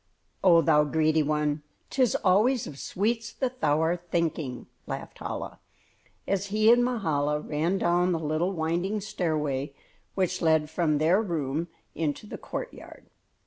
"Oh, 0.43 0.61
thou 0.63 0.83
greedy 0.83 1.21
one! 1.21 1.61
'Tis 1.91 2.15
always 2.23 2.65
of 2.65 2.79
sweets 2.79 3.31
that 3.33 3.61
thou 3.61 3.81
art 3.81 4.09
thinking," 4.09 4.65
laughed 4.87 5.19
Chola, 5.19 5.59
as 6.27 6.47
he 6.47 6.71
and 6.71 6.83
Mahala 6.83 7.39
ran 7.39 7.77
down 7.77 8.11
the 8.11 8.17
little 8.17 8.51
winding 8.51 8.99
stairway 8.99 9.75
which 10.15 10.41
led 10.41 10.71
from 10.71 10.97
their 10.97 11.21
room 11.21 11.67
into 11.93 12.25
the 12.25 12.39
courtyard. 12.39 13.11